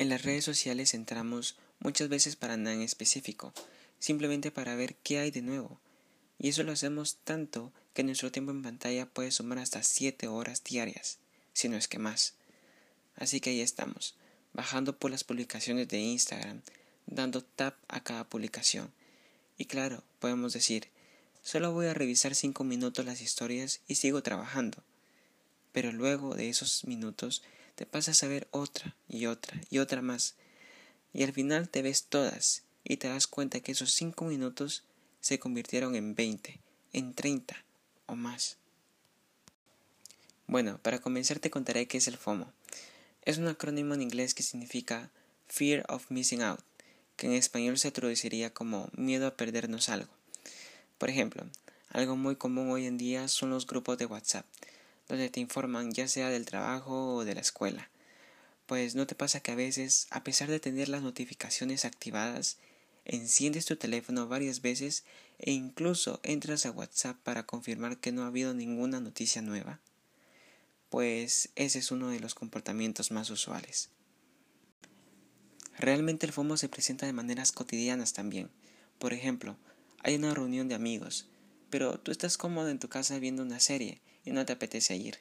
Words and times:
En 0.00 0.08
las 0.08 0.22
redes 0.22 0.46
sociales 0.46 0.94
entramos 0.94 1.56
muchas 1.78 2.08
veces 2.08 2.34
para 2.34 2.56
nada 2.56 2.74
en 2.74 2.80
específico, 2.80 3.52
simplemente 3.98 4.50
para 4.50 4.74
ver 4.74 4.94
qué 5.02 5.18
hay 5.18 5.30
de 5.30 5.42
nuevo. 5.42 5.78
Y 6.38 6.48
eso 6.48 6.62
lo 6.62 6.72
hacemos 6.72 7.18
tanto 7.22 7.70
que 7.92 8.02
nuestro 8.02 8.32
tiempo 8.32 8.50
en 8.50 8.62
pantalla 8.62 9.04
puede 9.04 9.30
sumar 9.30 9.58
hasta 9.58 9.82
7 9.82 10.26
horas 10.26 10.64
diarias, 10.64 11.18
si 11.52 11.68
no 11.68 11.76
es 11.76 11.86
que 11.86 11.98
más. 11.98 12.32
Así 13.14 13.40
que 13.40 13.50
ahí 13.50 13.60
estamos, 13.60 14.14
bajando 14.54 14.96
por 14.96 15.10
las 15.10 15.22
publicaciones 15.22 15.86
de 15.88 15.98
Instagram, 15.98 16.62
dando 17.04 17.44
tap 17.44 17.76
a 17.88 18.02
cada 18.02 18.26
publicación. 18.26 18.90
Y 19.58 19.66
claro, 19.66 20.02
podemos 20.18 20.54
decir, 20.54 20.88
solo 21.42 21.74
voy 21.74 21.88
a 21.88 21.94
revisar 21.94 22.34
5 22.34 22.64
minutos 22.64 23.04
las 23.04 23.20
historias 23.20 23.82
y 23.86 23.96
sigo 23.96 24.22
trabajando. 24.22 24.82
Pero 25.72 25.92
luego 25.92 26.34
de 26.34 26.48
esos 26.48 26.86
minutos 26.86 27.42
te 27.80 27.86
pasas 27.86 28.22
a 28.22 28.28
ver 28.28 28.46
otra 28.50 28.94
y 29.08 29.24
otra 29.24 29.58
y 29.70 29.78
otra 29.78 30.02
más. 30.02 30.34
Y 31.14 31.22
al 31.22 31.32
final 31.32 31.70
te 31.70 31.80
ves 31.80 32.04
todas 32.04 32.62
y 32.84 32.98
te 32.98 33.08
das 33.08 33.26
cuenta 33.26 33.60
que 33.60 33.72
esos 33.72 33.94
5 33.94 34.26
minutos 34.26 34.84
se 35.22 35.38
convirtieron 35.38 35.94
en 35.94 36.14
20, 36.14 36.60
en 36.92 37.14
30 37.14 37.56
o 38.04 38.16
más. 38.16 38.58
Bueno, 40.46 40.78
para 40.82 40.98
comenzar 40.98 41.38
te 41.38 41.48
contaré 41.48 41.88
qué 41.88 41.96
es 41.96 42.06
el 42.06 42.18
FOMO. 42.18 42.52
Es 43.22 43.38
un 43.38 43.48
acrónimo 43.48 43.94
en 43.94 44.02
inglés 44.02 44.34
que 44.34 44.42
significa 44.42 45.08
Fear 45.48 45.86
of 45.88 46.10
Missing 46.10 46.42
Out, 46.42 46.60
que 47.16 47.28
en 47.28 47.32
español 47.32 47.78
se 47.78 47.90
traduciría 47.90 48.52
como 48.52 48.90
miedo 48.94 49.26
a 49.26 49.36
perdernos 49.36 49.88
algo. 49.88 50.12
Por 50.98 51.08
ejemplo, 51.08 51.46
algo 51.88 52.14
muy 52.14 52.36
común 52.36 52.72
hoy 52.72 52.84
en 52.84 52.98
día 52.98 53.26
son 53.28 53.48
los 53.48 53.66
grupos 53.66 53.96
de 53.96 54.04
WhatsApp, 54.04 54.44
donde 55.10 55.28
te 55.28 55.40
informan 55.40 55.90
ya 55.92 56.06
sea 56.06 56.30
del 56.30 56.46
trabajo 56.46 57.16
o 57.16 57.24
de 57.24 57.34
la 57.34 57.40
escuela. 57.40 57.90
Pues 58.66 58.94
no 58.94 59.08
te 59.08 59.16
pasa 59.16 59.40
que 59.40 59.50
a 59.50 59.56
veces, 59.56 60.06
a 60.10 60.22
pesar 60.22 60.48
de 60.48 60.60
tener 60.60 60.88
las 60.88 61.02
notificaciones 61.02 61.84
activadas, 61.84 62.58
enciendes 63.04 63.66
tu 63.66 63.74
teléfono 63.74 64.28
varias 64.28 64.62
veces 64.62 65.02
e 65.38 65.50
incluso 65.50 66.20
entras 66.22 66.64
a 66.64 66.70
WhatsApp 66.70 67.16
para 67.24 67.44
confirmar 67.44 67.98
que 67.98 68.12
no 68.12 68.22
ha 68.22 68.28
habido 68.28 68.54
ninguna 68.54 69.00
noticia 69.00 69.42
nueva? 69.42 69.80
Pues 70.90 71.50
ese 71.56 71.80
es 71.80 71.90
uno 71.90 72.10
de 72.10 72.20
los 72.20 72.36
comportamientos 72.36 73.10
más 73.10 73.30
usuales. 73.30 73.90
Realmente 75.76 76.26
el 76.26 76.32
FOMO 76.32 76.56
se 76.56 76.68
presenta 76.68 77.06
de 77.06 77.12
maneras 77.12 77.50
cotidianas 77.50 78.12
también. 78.12 78.48
Por 79.00 79.12
ejemplo, 79.12 79.56
hay 80.04 80.14
una 80.14 80.34
reunión 80.34 80.68
de 80.68 80.76
amigos, 80.76 81.26
pero 81.68 81.98
tú 81.98 82.12
estás 82.12 82.36
cómodo 82.36 82.68
en 82.68 82.78
tu 82.78 82.88
casa 82.88 83.18
viendo 83.18 83.42
una 83.42 83.58
serie 83.58 84.00
y 84.24 84.30
no 84.32 84.44
te 84.46 84.52
apetece 84.52 84.96
ir. 84.96 85.18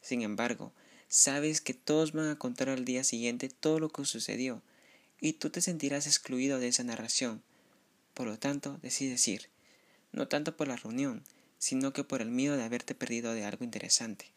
Sin 0.00 0.22
embargo, 0.22 0.72
sabes 1.08 1.60
que 1.60 1.74
todos 1.74 2.12
van 2.12 2.28
a 2.28 2.38
contar 2.38 2.68
al 2.68 2.84
día 2.84 3.04
siguiente 3.04 3.48
todo 3.48 3.78
lo 3.78 3.88
que 3.88 4.04
sucedió, 4.04 4.62
y 5.20 5.34
tú 5.34 5.50
te 5.50 5.60
sentirás 5.60 6.06
excluido 6.06 6.58
de 6.58 6.68
esa 6.68 6.84
narración. 6.84 7.42
Por 8.14 8.26
lo 8.26 8.38
tanto, 8.38 8.78
decides 8.82 9.26
ir, 9.28 9.48
no 10.12 10.28
tanto 10.28 10.56
por 10.56 10.68
la 10.68 10.76
reunión, 10.76 11.24
sino 11.58 11.92
que 11.92 12.04
por 12.04 12.22
el 12.22 12.30
miedo 12.30 12.56
de 12.56 12.64
haberte 12.64 12.94
perdido 12.94 13.32
de 13.32 13.44
algo 13.44 13.64
interesante. 13.64 14.30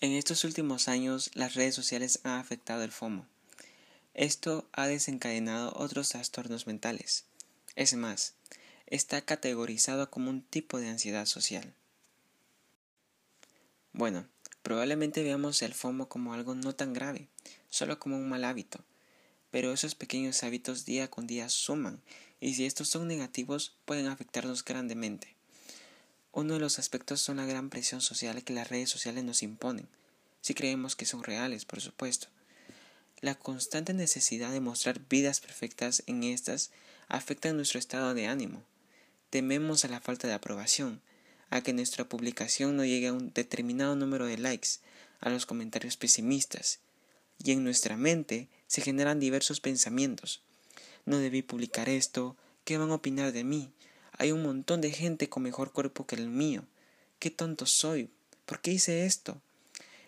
En 0.00 0.12
estos 0.12 0.44
últimos 0.44 0.88
años, 0.88 1.30
las 1.34 1.54
redes 1.54 1.74
sociales 1.74 2.20
han 2.22 2.38
afectado 2.38 2.82
el 2.84 2.90
FOMO. 2.90 3.26
Esto 4.14 4.66
ha 4.72 4.86
desencadenado 4.86 5.72
otros 5.76 6.08
trastornos 6.08 6.66
mentales. 6.66 7.24
Es 7.76 7.94
más, 7.94 8.34
está 8.90 9.22
categorizado 9.22 10.10
como 10.10 10.30
un 10.30 10.42
tipo 10.42 10.78
de 10.80 10.88
ansiedad 10.88 11.24
social. 11.24 11.72
Bueno, 13.92 14.26
probablemente 14.62 15.22
veamos 15.22 15.62
el 15.62 15.74
FOMO 15.74 16.08
como 16.08 16.34
algo 16.34 16.56
no 16.56 16.74
tan 16.74 16.92
grave, 16.92 17.28
solo 17.68 18.00
como 18.00 18.16
un 18.16 18.28
mal 18.28 18.44
hábito, 18.44 18.84
pero 19.52 19.72
esos 19.72 19.94
pequeños 19.94 20.42
hábitos 20.42 20.84
día 20.84 21.08
con 21.08 21.28
día 21.28 21.48
suman 21.48 22.00
y 22.40 22.54
si 22.54 22.66
estos 22.66 22.88
son 22.88 23.06
negativos 23.06 23.76
pueden 23.84 24.08
afectarnos 24.08 24.64
grandemente. 24.64 25.34
Uno 26.32 26.54
de 26.54 26.60
los 26.60 26.78
aspectos 26.78 27.20
son 27.20 27.36
la 27.36 27.46
gran 27.46 27.70
presión 27.70 28.00
social 28.00 28.42
que 28.42 28.52
las 28.52 28.68
redes 28.68 28.90
sociales 28.90 29.22
nos 29.22 29.42
imponen, 29.42 29.88
si 30.40 30.54
creemos 30.54 30.96
que 30.96 31.06
son 31.06 31.22
reales, 31.22 31.64
por 31.64 31.80
supuesto. 31.80 32.26
La 33.20 33.34
constante 33.36 33.92
necesidad 33.94 34.50
de 34.50 34.60
mostrar 34.60 35.00
vidas 35.08 35.40
perfectas 35.40 36.02
en 36.06 36.24
estas 36.24 36.70
afecta 37.08 37.52
nuestro 37.52 37.78
estado 37.78 38.14
de 38.14 38.26
ánimo, 38.26 38.62
Tememos 39.30 39.84
a 39.84 39.88
la 39.88 40.00
falta 40.00 40.26
de 40.26 40.34
aprobación, 40.34 41.00
a 41.50 41.62
que 41.62 41.72
nuestra 41.72 42.08
publicación 42.08 42.76
no 42.76 42.84
llegue 42.84 43.06
a 43.06 43.12
un 43.12 43.32
determinado 43.32 43.94
número 43.94 44.26
de 44.26 44.38
likes, 44.38 44.80
a 45.20 45.30
los 45.30 45.46
comentarios 45.46 45.96
pesimistas, 45.96 46.80
y 47.38 47.52
en 47.52 47.62
nuestra 47.62 47.96
mente 47.96 48.48
se 48.66 48.82
generan 48.82 49.20
diversos 49.20 49.60
pensamientos. 49.60 50.42
No 51.06 51.18
debí 51.18 51.42
publicar 51.42 51.88
esto, 51.88 52.36
¿qué 52.64 52.76
van 52.76 52.90
a 52.90 52.94
opinar 52.94 53.32
de 53.32 53.44
mí? 53.44 53.72
Hay 54.18 54.32
un 54.32 54.42
montón 54.42 54.80
de 54.80 54.90
gente 54.90 55.28
con 55.28 55.44
mejor 55.44 55.72
cuerpo 55.72 56.06
que 56.06 56.16
el 56.16 56.28
mío. 56.28 56.64
¿Qué 57.20 57.30
tonto 57.30 57.66
soy? 57.66 58.10
¿Por 58.46 58.60
qué 58.60 58.72
hice 58.72 59.06
esto? 59.06 59.40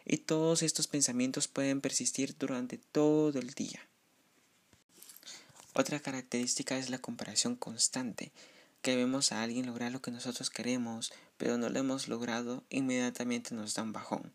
Y 0.04 0.19
todos 0.19 0.62
estos 0.62 0.89
pensamientos 0.89 1.47
pueden 1.47 1.81
persistir 1.81 2.37
durante 2.37 2.77
todo 2.77 3.39
el 3.39 3.50
día. 3.54 3.87
Otra 5.75 6.00
característica 6.00 6.77
es 6.77 6.91
la 6.91 6.99
comparación 6.99 7.54
constante 7.54 8.33
que 8.82 8.97
vemos 8.97 9.32
a 9.32 9.43
alguien 9.43 9.66
lograr 9.66 9.93
lo 9.93 10.03
que 10.03 10.10
nosotros 10.10 10.50
queremos, 10.50 11.12
pero 11.38 11.56
no 11.56 11.69
lo 11.69 11.78
hemos 11.78 12.09
logrado, 12.09 12.65
inmediatamente 12.69 13.54
nos 13.54 13.75
da 13.75 13.84
un 13.84 13.93
bajón. 13.93 14.32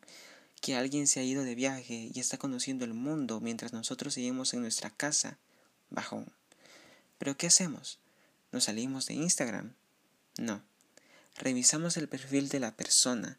Que 0.62 0.76
alguien 0.76 1.06
se 1.06 1.20
ha 1.20 1.24
ido 1.24 1.44
de 1.44 1.54
viaje 1.54 2.10
y 2.14 2.20
está 2.20 2.38
conociendo 2.38 2.86
el 2.86 2.94
mundo 2.94 3.42
mientras 3.42 3.74
nosotros 3.74 4.14
seguimos 4.14 4.54
en 4.54 4.62
nuestra 4.62 4.90
casa, 4.90 5.38
bajón. 5.90 6.32
Pero 7.18 7.38
¿qué 7.38 7.48
hacemos? 7.48 8.00
¿Nos 8.52 8.64
salimos 8.64 9.06
de 9.08 9.16
Instagram? 9.16 9.74
No. 10.38 10.64
Revisamos 11.36 11.98
el 11.98 12.08
perfil 12.08 12.50
de 12.50 12.60
la 12.60 12.76
persona 12.76 13.38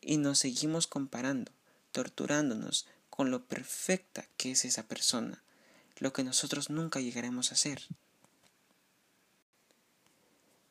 y 0.00 0.18
nos 0.18 0.40
seguimos 0.40 0.86
comparando, 0.86 1.50
torturándonos 1.90 2.86
con 3.08 3.30
lo 3.30 3.44
perfecta 3.46 4.26
que 4.36 4.52
es 4.52 4.64
esa 4.64 4.84
persona, 4.84 5.42
lo 5.98 6.12
que 6.12 6.22
nosotros 6.22 6.70
nunca 6.70 7.00
llegaremos 7.00 7.50
a 7.50 7.56
ser. 7.56 7.82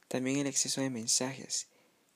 También 0.10 0.38
el 0.38 0.48
exceso 0.48 0.82
de 0.82 0.90
mensajes, 0.90 1.68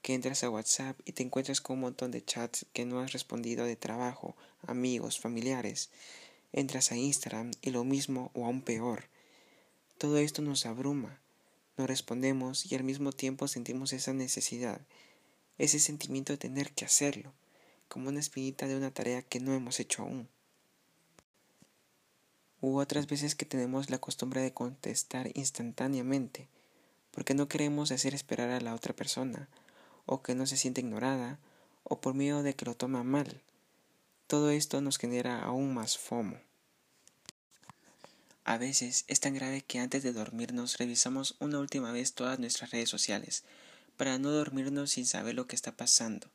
que 0.01 0.15
entras 0.15 0.43
a 0.43 0.49
WhatsApp 0.49 0.99
y 1.05 1.13
te 1.13 1.21
encuentras 1.21 1.61
con 1.61 1.75
un 1.75 1.81
montón 1.81 2.09
de 2.09 2.25
chats 2.25 2.65
que 2.73 2.85
no 2.85 2.99
has 2.99 3.13
respondido 3.13 3.65
de 3.65 3.75
trabajo, 3.75 4.35
amigos, 4.67 5.19
familiares. 5.19 5.91
Entras 6.51 6.91
a 6.91 6.97
Instagram 6.97 7.51
y 7.61 7.69
lo 7.69 7.83
mismo 7.83 8.31
o 8.33 8.45
aún 8.45 8.61
peor. 8.63 9.05
Todo 9.99 10.17
esto 10.17 10.41
nos 10.41 10.65
abruma, 10.65 11.21
no 11.77 11.85
respondemos 11.85 12.71
y 12.71 12.75
al 12.75 12.83
mismo 12.83 13.11
tiempo 13.11 13.47
sentimos 13.47 13.93
esa 13.93 14.11
necesidad, 14.11 14.81
ese 15.59 15.79
sentimiento 15.79 16.33
de 16.33 16.37
tener 16.37 16.71
que 16.71 16.85
hacerlo, 16.85 17.31
como 17.87 18.09
una 18.09 18.19
espinita 18.19 18.67
de 18.67 18.75
una 18.75 18.91
tarea 18.91 19.21
que 19.21 19.39
no 19.39 19.53
hemos 19.53 19.79
hecho 19.79 20.01
aún. 20.01 20.27
U 22.59 22.79
otras 22.79 23.05
veces 23.05 23.35
que 23.35 23.45
tenemos 23.45 23.91
la 23.91 23.99
costumbre 23.99 24.41
de 24.41 24.51
contestar 24.51 25.29
instantáneamente, 25.35 26.47
porque 27.13 27.35
no 27.35 27.47
queremos 27.47 27.91
hacer 27.91 28.16
esperar 28.16 28.50
a 28.50 28.59
la 28.59 28.74
otra 28.74 28.96
persona, 28.96 29.47
o 30.06 30.24
que 30.24 30.35
no 30.35 30.47
se 30.47 30.57
siente 30.57 30.81
ignorada, 30.81 31.40
o 31.84 32.01
por 32.01 32.16
miedo 32.16 32.44
de 32.44 32.56
que 32.56 32.66
lo 32.66 32.75
toma 32.75 33.03
mal. 33.03 33.41
Todo 34.28 34.50
esto 34.50 34.81
nos 34.81 34.97
genera 34.97 35.41
aún 35.44 35.74
más 35.74 35.97
FOMO. 35.97 36.40
A 38.46 38.57
veces 38.57 39.06
es 39.07 39.19
tan 39.19 39.35
grave 39.35 39.62
que 39.62 39.79
antes 39.79 40.03
de 40.03 40.12
dormirnos 40.12 40.78
revisamos 40.78 41.35
una 41.40 41.59
última 41.59 41.91
vez 41.91 42.13
todas 42.13 42.40
nuestras 42.40 42.72
redes 42.72 42.90
sociales, 42.90 43.44
para 43.95 44.18
no 44.18 44.31
dormirnos 44.31 44.91
sin 44.91 45.06
saber 45.06 45.35
lo 45.35 45.45
que 45.45 45.56
está 45.56 45.72
pasando, 45.72 46.28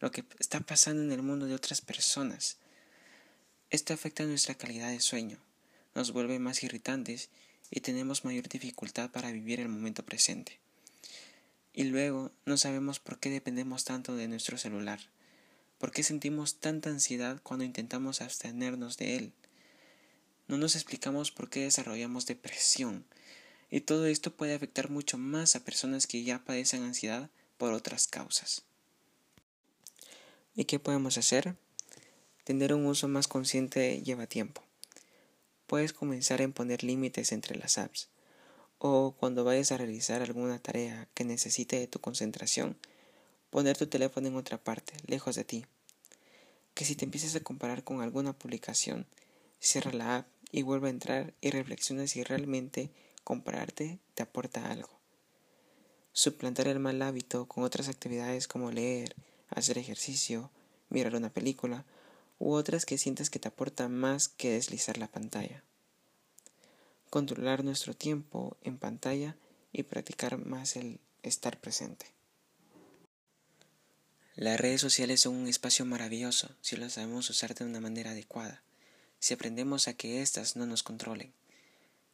lo 0.00 0.10
que 0.10 0.24
está 0.40 0.60
pasando 0.60 1.02
en 1.02 1.12
el 1.12 1.22
mundo 1.22 1.46
de 1.46 1.54
otras 1.54 1.80
personas. 1.80 2.58
Esto 3.70 3.94
afecta 3.94 4.24
nuestra 4.24 4.56
calidad 4.56 4.90
de 4.90 5.00
sueño, 5.00 5.38
nos 5.94 6.12
vuelve 6.12 6.38
más 6.38 6.62
irritantes 6.64 7.30
y 7.70 7.80
tenemos 7.80 8.24
mayor 8.24 8.48
dificultad 8.48 9.10
para 9.10 9.30
vivir 9.30 9.60
el 9.60 9.68
momento 9.68 10.04
presente. 10.04 10.58
Y 11.72 11.84
luego 11.84 12.32
no 12.44 12.56
sabemos 12.56 12.98
por 12.98 13.18
qué 13.18 13.30
dependemos 13.30 13.84
tanto 13.84 14.16
de 14.16 14.28
nuestro 14.28 14.58
celular, 14.58 15.00
por 15.78 15.92
qué 15.92 16.02
sentimos 16.02 16.56
tanta 16.56 16.90
ansiedad 16.90 17.40
cuando 17.42 17.64
intentamos 17.64 18.20
abstenernos 18.20 18.96
de 18.96 19.16
él. 19.16 19.32
No 20.48 20.56
nos 20.56 20.74
explicamos 20.74 21.30
por 21.30 21.50
qué 21.50 21.60
desarrollamos 21.60 22.26
depresión, 22.26 23.04
y 23.70 23.82
todo 23.82 24.06
esto 24.06 24.34
puede 24.34 24.54
afectar 24.54 24.90
mucho 24.90 25.18
más 25.18 25.54
a 25.54 25.64
personas 25.64 26.06
que 26.06 26.24
ya 26.24 26.42
padecen 26.42 26.82
ansiedad 26.82 27.30
por 27.58 27.72
otras 27.74 28.06
causas. 28.06 28.62
¿Y 30.56 30.64
qué 30.64 30.78
podemos 30.78 31.18
hacer? 31.18 31.54
Tener 32.44 32.72
un 32.72 32.86
uso 32.86 33.08
más 33.08 33.28
consciente 33.28 34.02
lleva 34.02 34.26
tiempo 34.26 34.67
puedes 35.68 35.92
comenzar 35.92 36.42
a 36.42 36.48
poner 36.48 36.82
límites 36.82 37.30
entre 37.30 37.56
las 37.56 37.78
apps. 37.78 38.08
O 38.78 39.14
cuando 39.20 39.44
vayas 39.44 39.70
a 39.70 39.76
realizar 39.76 40.22
alguna 40.22 40.58
tarea 40.58 41.08
que 41.14 41.24
necesite 41.24 41.78
de 41.78 41.86
tu 41.86 42.00
concentración, 42.00 42.76
poner 43.50 43.76
tu 43.76 43.86
teléfono 43.86 44.28
en 44.28 44.36
otra 44.36 44.58
parte, 44.58 44.94
lejos 45.06 45.36
de 45.36 45.44
ti. 45.44 45.66
que 46.74 46.84
si 46.84 46.94
te 46.94 47.04
empiezas 47.04 47.34
a 47.34 47.40
comparar 47.40 47.82
con 47.82 48.02
alguna 48.02 48.32
publicación, 48.32 49.06
cierra 49.58 49.92
la 49.92 50.16
app 50.18 50.28
y 50.52 50.62
vuelve 50.62 50.86
a 50.86 50.90
entrar 50.90 51.34
y 51.40 51.50
reflexiona 51.50 52.06
si 52.06 52.22
realmente 52.22 52.90
compararte 53.24 53.98
te 54.14 54.22
aporta 54.22 54.70
algo. 54.70 54.90
Suplantar 56.12 56.68
el 56.68 56.78
mal 56.78 57.02
hábito 57.02 57.46
con 57.46 57.64
otras 57.64 57.88
actividades 57.88 58.46
como 58.46 58.70
leer, 58.70 59.16
hacer 59.50 59.76
ejercicio, 59.76 60.52
mirar 60.88 61.16
una 61.16 61.30
película 61.30 61.84
u 62.38 62.52
otras 62.52 62.86
que 62.86 62.98
sientes 62.98 63.30
que 63.30 63.38
te 63.38 63.48
aportan 63.48 63.94
más 63.94 64.28
que 64.28 64.50
deslizar 64.50 64.98
la 64.98 65.08
pantalla. 65.08 65.62
Controlar 67.10 67.64
nuestro 67.64 67.94
tiempo 67.94 68.56
en 68.62 68.78
pantalla 68.78 69.36
y 69.72 69.82
practicar 69.82 70.38
más 70.38 70.76
el 70.76 71.00
estar 71.22 71.60
presente. 71.60 72.06
Las 74.36 74.60
redes 74.60 74.80
sociales 74.80 75.20
son 75.20 75.34
un 75.34 75.48
espacio 75.48 75.84
maravilloso 75.84 76.54
si 76.60 76.76
lo 76.76 76.88
sabemos 76.90 77.28
usar 77.28 77.54
de 77.54 77.64
una 77.64 77.80
manera 77.80 78.12
adecuada, 78.12 78.62
si 79.18 79.34
aprendemos 79.34 79.88
a 79.88 79.94
que 79.94 80.22
éstas 80.22 80.54
no 80.54 80.64
nos 80.64 80.84
controlen. 80.84 81.32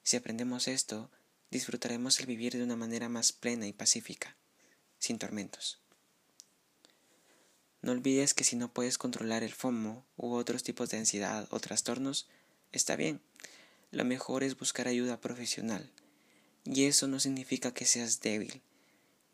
Si 0.03 0.17
aprendemos 0.17 0.69
esto, 0.69 1.11
disfrutaremos 1.51 2.19
el 2.21 2.27
vivir 2.27 2.55
de 2.55 2.63
una 2.63 2.77
manera 2.77 3.09
más 3.09 3.33
plena 3.33 3.67
y 3.67 3.73
pacífica, 3.73 4.37
sin 4.99 5.19
tormentos. 5.19 5.84
No 7.85 7.93
olvides 7.93 8.33
que 8.33 8.45
si 8.45 8.57
no 8.57 8.73
puedes 8.73 8.97
controlar 8.97 9.43
el 9.43 9.53
FOMO 9.53 10.07
u 10.17 10.33
otros 10.33 10.63
tipos 10.63 10.89
de 10.89 10.97
ansiedad 10.97 11.47
o 11.51 11.61
trastornos, 11.61 12.27
está 12.73 12.97
bien. 12.97 13.21
Lo 13.91 14.07
mejor 14.07 14.43
es 14.43 14.57
buscar 14.57 14.89
ayuda 14.89 15.21
profesional. 15.21 15.93
Y 16.65 16.85
eso 16.85 17.09
no 17.09 17.21
significa 17.21 17.75
que 17.75 17.85
seas 17.85 18.23
débil, 18.23 18.63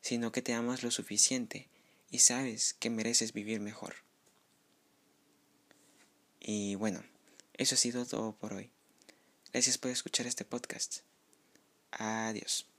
sino 0.01 0.33
que 0.33 0.43
te 0.43 0.53
amas 0.53 0.83
lo 0.83 0.91
suficiente 0.91 1.69
y 2.11 2.19
sabes 2.19 2.75
que 2.75 2.91
mereces 2.91 3.33
vivir 3.33 3.61
mejor. 3.61 3.95
Y 6.41 6.75
bueno, 6.75 7.05
eso 7.55 7.77
ha 7.77 7.79
sido 7.79 8.05
todo 8.05 8.33
por 8.33 8.55
hoy. 8.55 8.73
Gracias 9.53 9.79
por 9.79 9.93
escuchar 9.93 10.27
este 10.27 10.45
podcast. 10.45 11.03
Adiós. 11.93 12.70